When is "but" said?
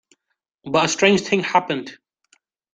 0.63-0.85